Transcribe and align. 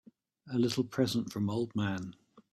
A 0.51 0.57
little 0.57 0.83
present 0.83 1.31
from 1.31 1.47
old 1.47 1.75
man. 1.75 2.15